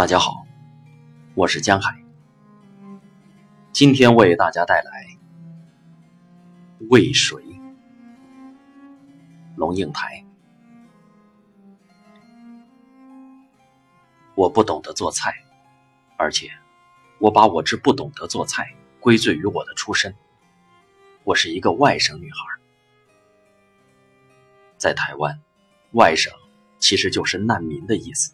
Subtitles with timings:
[0.00, 0.46] 大家好，
[1.34, 2.02] 我是江海，
[3.70, 5.06] 今天为大家带来
[6.88, 7.42] 《渭水》
[9.56, 10.24] 龙应台。
[14.34, 15.34] 我不懂得做菜，
[16.16, 16.50] 而且
[17.18, 20.16] 我把我之不懂得做菜归罪于我的出身。
[21.24, 22.38] 我是一个外省女孩，
[24.78, 25.38] 在台湾，
[25.92, 26.32] 外省
[26.78, 28.32] 其实就是难民的意思。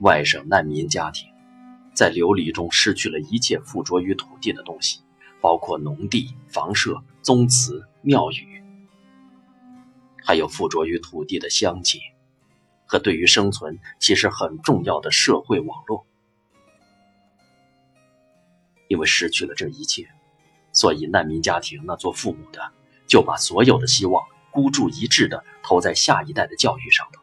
[0.00, 1.28] 外省难民家庭
[1.94, 5.00] 在流离中失去了一切附着于土地的东西，
[5.40, 8.62] 包括农地、房舍、宗祠、庙宇，
[10.24, 12.00] 还有附着于土地的乡亲
[12.86, 16.06] 和对于生存其实很重要的社会网络。
[18.88, 20.08] 因为失去了这一切。
[20.72, 22.60] 所以，难民家庭那做父母的
[23.06, 27.22] 就把所有的希望孤注一掷的投在下一代的教育上头。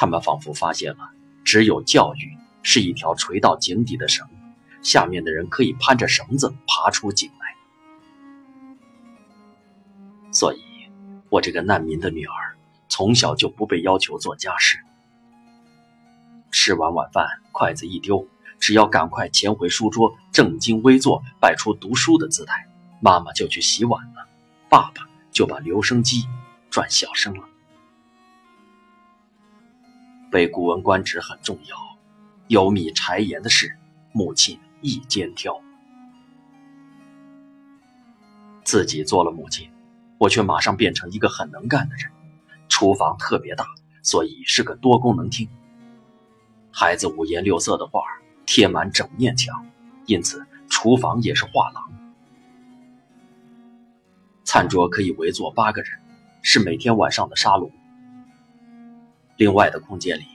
[0.00, 1.10] 他们仿佛发现了，
[1.44, 4.26] 只有教育是一条垂到井底的绳，
[4.80, 7.54] 下面的人可以攀着绳子爬出井来。
[10.32, 10.62] 所以，
[11.28, 12.56] 我这个难民的女儿
[12.88, 14.78] 从小就不被要求做家事，
[16.50, 18.26] 吃完晚饭，筷子一丢。
[18.58, 22.66] 只要赶快潜回书桌，正襟危坐，摆出读书的姿态，
[23.02, 24.26] 妈妈就去洗碗了，
[24.70, 26.26] 爸爸就把留声机
[26.70, 27.49] 转小声了。
[30.30, 31.76] 背古文官职很重要，
[32.48, 33.76] 有米柴盐的事，
[34.12, 35.60] 母亲一肩挑。
[38.64, 39.68] 自己做了母亲，
[40.18, 42.10] 我却马上变成一个很能干的人。
[42.68, 43.66] 厨房特别大，
[44.02, 45.48] 所以是个多功能厅。
[46.70, 48.00] 孩子五颜六色的画。
[48.46, 49.64] 贴满整面墙，
[50.06, 51.84] 因此厨房也是画廊。
[54.42, 55.92] 餐桌可以围坐八个人，
[56.42, 57.70] 是每天晚上的沙龙。
[59.40, 60.26] 另外的空间里，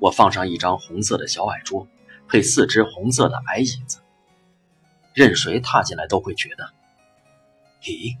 [0.00, 1.86] 我放上一张红色的小矮桌，
[2.26, 4.00] 配四只红色的矮椅子。
[5.12, 6.70] 任谁踏进来都会觉得，
[7.82, 8.16] 咦，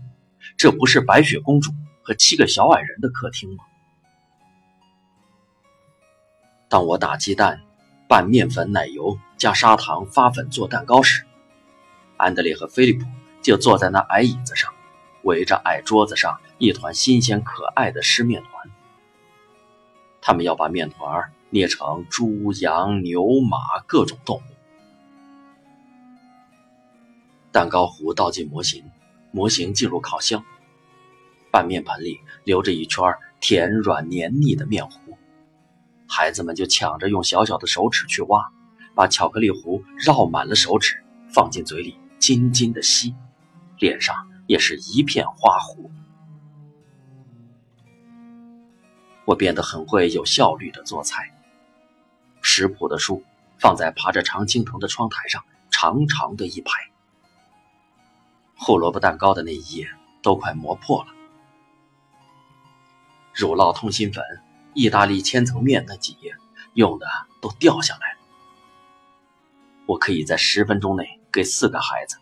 [0.58, 1.72] 这不是白雪公主
[2.02, 3.64] 和七个小矮人的客厅吗？
[6.68, 7.62] 当我打鸡蛋。
[8.06, 11.24] 拌面粉、奶油加砂糖发粉做蛋糕时，
[12.18, 13.06] 安德烈和菲利普
[13.42, 14.70] 就坐在那矮椅子上，
[15.22, 18.53] 围着矮桌子上一团新鲜可爱的湿面团。
[20.26, 24.40] 他们要把面团捏成猪、羊、牛、马各种动物。
[27.52, 28.82] 蛋糕糊倒进模型，
[29.32, 30.42] 模型进入烤箱，
[31.50, 33.04] 拌面盆里留着一圈
[33.38, 35.18] 甜软黏腻的面糊。
[36.08, 38.50] 孩子们就抢着用小小的手指去挖，
[38.94, 41.04] 把巧克力糊绕满了手指，
[41.34, 43.14] 放进嘴里津津的吸，
[43.78, 45.90] 脸上也是一片花糊。
[49.24, 51.34] 我变得很会有效率的做菜。
[52.40, 53.22] 食谱的书
[53.58, 56.72] 放在爬着常青藤的窗台上，长长的一排。
[58.56, 59.88] 胡萝卜蛋糕的那一页
[60.22, 61.08] 都快磨破了。
[63.32, 64.24] 乳酪通心粉。
[64.76, 66.34] 意大利千层面那几页
[66.72, 67.06] 用的
[67.40, 68.18] 都掉下来了。
[69.86, 72.16] 我可以在十分钟内给四个孩子，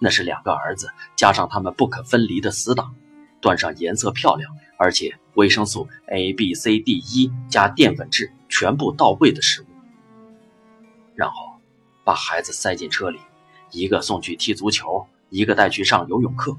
[0.00, 2.96] 那是两个儿子加上他们不可分离的死党，
[3.40, 9.66] 端上颜色漂亮而且维生素 A、B、C、D、E 加淀粉质全部到位的食物，
[11.14, 11.60] 然后
[12.04, 13.18] 把孩子塞进车里，
[13.72, 16.56] 一个送去踢足球，一个带去上游泳课，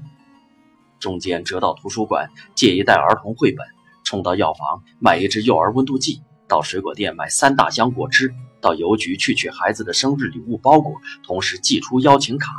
[0.98, 3.66] 中间折到图书馆借一袋儿童绘本。
[4.02, 12.50] 冲到药房买一支幼儿温度计，到水果店买三大箱果汁，到邮局去取孩子的生日礼物包裹，同时寄出邀请卡，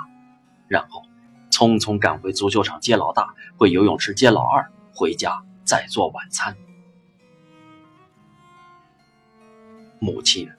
[0.67, 1.03] 然后
[1.51, 6.57] 匆匆赶回足球场接老大，回游泳池接老二，回家再做晚餐。
[9.99, 10.49] 母亲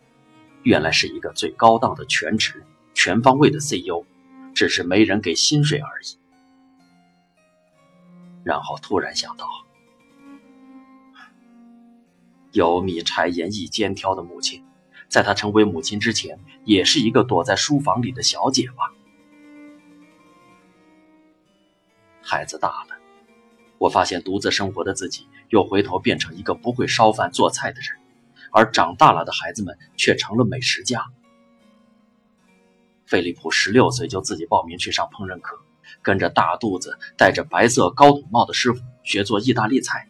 [0.62, 4.06] 原来是一个最高档的全职、全方位的 CEO，
[4.54, 6.18] 只是没人给薪水而已。
[8.42, 9.46] 然后突然想到。
[12.52, 14.64] 有米柴盐一肩挑的母亲，
[15.08, 18.94] 在她成为母亲之前，也是一个躲在书房里的小姐吧。
[22.22, 22.96] 孩子大了，
[23.82, 27.98] 我发现独自生活的自己又回头变成一个不会烧饭做菜的人，
[28.52, 31.04] 而长大了的孩子们却成了美食家。
[33.06, 35.58] 菲利普十六岁就自己报名去上烹饪课，
[36.00, 40.08] 跟着大肚子、戴着白色高筒帽的师傅学做意大利菜。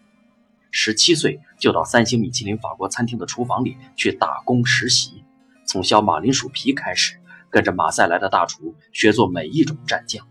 [0.70, 5.24] 十七岁就到三星米其林法国餐厅的厨房里去打工实习，
[5.64, 10.28] 从削马铃薯皮开始，跟着马赛来的大厨学做每一种蘸酱。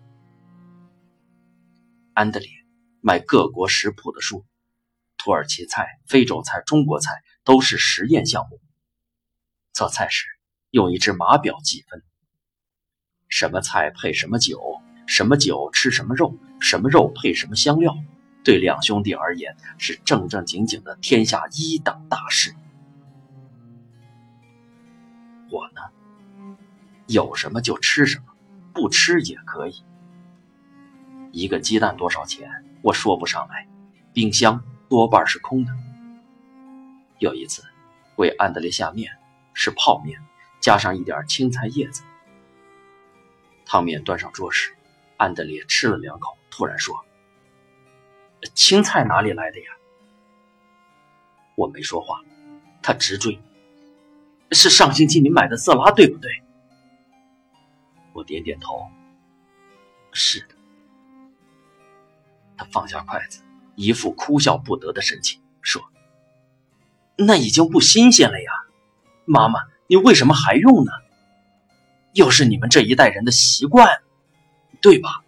[2.13, 2.47] 安德烈
[3.01, 4.45] 卖各国食谱的书，
[5.17, 8.59] 土耳其菜、非洲菜、中国菜都是实验项目。
[9.73, 10.27] 做菜时
[10.69, 12.03] 用一只码表计分，
[13.27, 17.95] 什么菜配什么酒，什么酒吃什么肉，什么肉配什么香料，
[18.43, 22.53] 对两兄弟而言是正正经经的天下一等大事。
[25.49, 26.57] 我呢，
[27.07, 28.25] 有什么就吃什么，
[28.73, 29.83] 不吃也可以。
[31.31, 32.49] 一个鸡蛋多少钱，
[32.81, 33.67] 我说不上来，
[34.13, 35.71] 冰箱多半是空的。
[37.19, 37.63] 有一次，
[38.15, 39.11] 为安德烈下面
[39.53, 40.19] 是泡面，
[40.59, 42.01] 加上一点青菜叶子。
[43.65, 44.75] 汤面端上桌时，
[45.17, 47.05] 安德烈吃了两口，突然说
[48.55, 49.65] ：“青菜哪里来的呀？”
[51.55, 52.21] 我没说话，
[52.81, 53.39] 他直追
[54.51, 56.31] ：“是上星期你买的色拉，对不对？”
[58.13, 58.89] 我点点头
[60.11, 60.55] ：“是的。”
[62.61, 63.41] 他放下筷子，
[63.73, 65.81] 一副哭笑不得的神情，说
[67.17, 68.51] ：“那已经不新鲜了呀，
[69.25, 70.91] 妈妈，你为什么还用呢？
[72.13, 74.03] 又是你们这一代人的习惯，
[74.79, 75.23] 对吧？”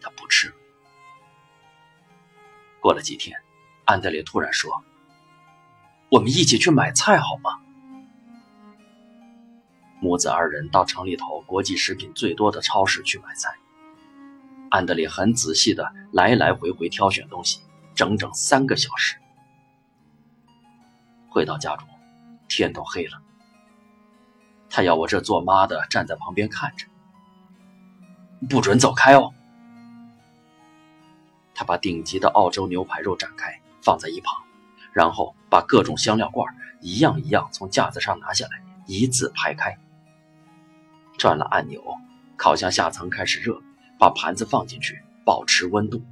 [0.00, 0.54] 他不吃了。
[2.80, 3.36] 过了几天，
[3.84, 4.82] 安德烈突然说
[6.08, 7.60] ：“我们一起去买菜好吗？”
[10.00, 13.54] 母子二人到城里头国际食品最多的超市去买菜。
[14.70, 17.60] 安德烈很仔细的来来回回挑选东西，
[17.94, 19.16] 整整三个小时。
[21.28, 21.86] 回到家中，
[22.48, 23.20] 天都黑了。
[24.70, 26.86] 他要我这做妈的站在旁边看着，
[28.48, 29.34] 不准走开哦。
[31.52, 34.40] 他把顶级的澳洲牛排肉展开放在一旁，
[34.92, 36.46] 然后把各种香料罐
[36.80, 39.76] 一样一样从架子上拿下来，一字排开。
[41.18, 41.82] 转了按钮，
[42.36, 43.60] 烤箱下层开始热。
[44.00, 46.02] 把盘子放进去，保持温度。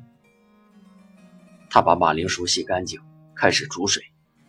[1.71, 3.01] 他把马铃薯洗干净，
[3.35, 4.03] 开始煮水，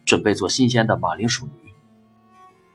[0.06, 1.74] 准备做新鲜的马铃薯泥。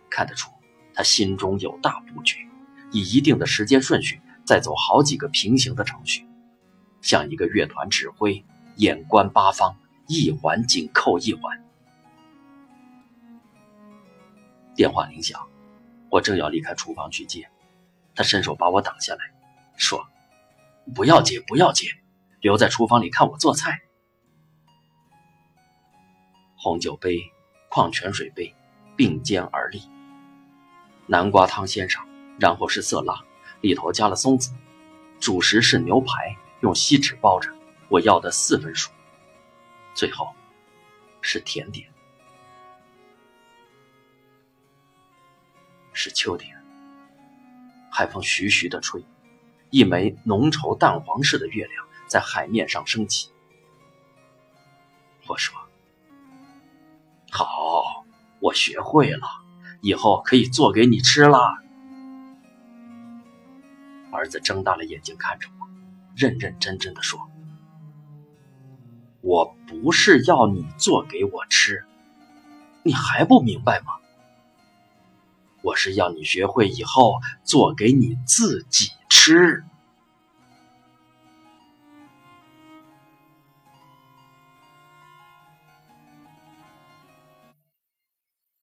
[0.09, 0.51] 看得出，
[0.95, 2.49] 他心中有大布局，
[2.93, 6.27] 以一定的时间顺序，再走好几个平行的程序，
[7.03, 8.43] 像一个乐团指挥，
[8.77, 9.77] 眼观八方，
[10.07, 11.63] 一环紧扣一环。
[14.75, 15.47] 电话铃响，
[16.09, 17.51] 我正要离开厨房去接，
[18.15, 19.31] 他伸手把我挡下来，
[19.77, 20.09] 说。
[20.93, 21.89] 不要接，不要接，
[22.41, 23.81] 留在厨房里看我做菜。
[26.57, 27.19] 红酒杯、
[27.69, 28.55] 矿泉水杯
[28.97, 29.83] 并肩而立，
[31.07, 32.07] 南瓜汤先上，
[32.39, 33.23] 然后是色拉，
[33.61, 34.51] 里头加了松子，
[35.21, 37.51] 主食是牛排，用锡纸包着，
[37.89, 38.91] 我要的四分熟。
[39.95, 40.29] 最后
[41.21, 41.89] 是甜点，
[45.93, 46.57] 是秋天，
[47.91, 49.05] 海风徐徐的吹。
[49.75, 53.33] 一枚浓稠淡黄色的月亮在海面上升起。
[55.27, 55.53] 我说
[57.33, 58.05] ：“好，
[58.39, 59.27] 我学会了，
[59.81, 61.61] 以后可以做给你吃啦。”
[64.15, 65.67] 儿子睁大了眼睛看着我，
[66.15, 67.29] 认认真真的说
[69.23, 71.85] ：“我不是要你做给我吃，
[72.85, 73.95] 你还不明白吗？
[75.65, 79.65] 我是要你学会以后做给你自己。”吃。